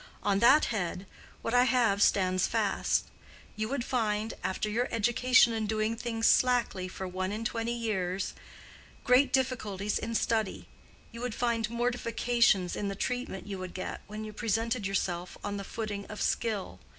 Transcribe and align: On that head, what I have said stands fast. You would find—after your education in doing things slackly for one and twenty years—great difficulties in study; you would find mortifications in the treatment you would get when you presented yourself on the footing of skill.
On 0.23 0.39
that 0.39 0.65
head, 0.73 1.05
what 1.43 1.53
I 1.53 1.65
have 1.65 2.01
said 2.01 2.07
stands 2.09 2.47
fast. 2.47 3.05
You 3.55 3.69
would 3.69 3.83
find—after 3.85 4.67
your 4.67 4.87
education 4.91 5.53
in 5.53 5.67
doing 5.67 5.95
things 5.95 6.25
slackly 6.25 6.87
for 6.87 7.07
one 7.07 7.31
and 7.31 7.45
twenty 7.45 7.75
years—great 7.77 9.31
difficulties 9.31 9.99
in 9.99 10.15
study; 10.15 10.67
you 11.11 11.21
would 11.21 11.35
find 11.35 11.69
mortifications 11.69 12.75
in 12.75 12.87
the 12.87 12.95
treatment 12.95 13.45
you 13.45 13.59
would 13.59 13.75
get 13.75 14.01
when 14.07 14.23
you 14.23 14.33
presented 14.33 14.87
yourself 14.87 15.37
on 15.43 15.57
the 15.57 15.63
footing 15.63 16.05
of 16.07 16.19
skill. 16.19 16.79